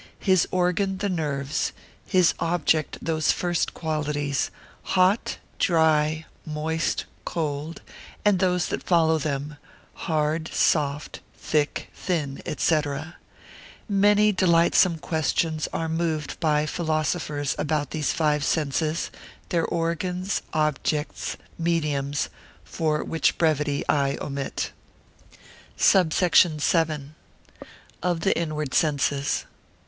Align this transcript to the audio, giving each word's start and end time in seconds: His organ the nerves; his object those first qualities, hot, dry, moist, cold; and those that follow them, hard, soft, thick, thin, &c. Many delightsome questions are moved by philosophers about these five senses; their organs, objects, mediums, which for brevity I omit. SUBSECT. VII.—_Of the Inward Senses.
His 0.19 0.47
organ 0.49 0.97
the 0.97 1.09
nerves; 1.09 1.73
his 2.07 2.33
object 2.39 2.97
those 3.03 3.31
first 3.31 3.75
qualities, 3.75 4.49
hot, 4.97 5.37
dry, 5.59 6.25
moist, 6.43 7.05
cold; 7.23 7.83
and 8.25 8.39
those 8.39 8.69
that 8.69 8.81
follow 8.81 9.19
them, 9.19 9.57
hard, 9.93 10.47
soft, 10.51 11.19
thick, 11.37 11.91
thin, 11.93 12.41
&c. 12.57 12.81
Many 13.87 14.31
delightsome 14.31 14.97
questions 14.97 15.67
are 15.71 15.87
moved 15.87 16.39
by 16.39 16.65
philosophers 16.65 17.55
about 17.59 17.91
these 17.91 18.11
five 18.11 18.43
senses; 18.43 19.11
their 19.49 19.65
organs, 19.65 20.41
objects, 20.51 21.37
mediums, 21.59 22.29
which 22.79 23.31
for 23.33 23.37
brevity 23.37 23.83
I 23.87 24.17
omit. 24.19 24.71
SUBSECT. 25.77 26.43
VII.—_Of 26.43 28.21
the 28.21 28.35
Inward 28.35 28.73
Senses. 28.73 29.45